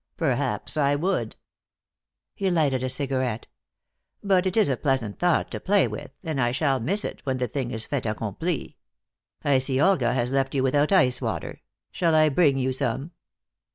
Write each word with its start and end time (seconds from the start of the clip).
"Perhaps 0.17 0.77
I 0.77 0.95
would." 0.95 1.35
He 2.33 2.49
lighted 2.49 2.81
a 2.81 2.89
cigarette. 2.89 3.45
"But 4.23 4.47
it 4.47 4.57
is 4.57 4.67
a 4.67 4.75
pleasant 4.75 5.19
thought 5.19 5.51
to 5.51 5.59
play 5.59 5.87
with, 5.87 6.09
and 6.23 6.41
I 6.41 6.51
shall 6.51 6.79
miss 6.79 7.05
it 7.05 7.21
when 7.23 7.37
the 7.37 7.47
thing 7.47 7.69
is 7.69 7.85
fait 7.85 8.07
accompli. 8.07 8.77
I 9.43 9.59
see 9.59 9.79
Olga 9.79 10.15
has 10.15 10.33
left 10.33 10.55
you 10.55 10.63
without 10.63 10.91
ice 10.91 11.21
water. 11.21 11.61
Shall 11.91 12.15
I 12.15 12.29
bring 12.29 12.57
you 12.57 12.71
some?" 12.71 13.11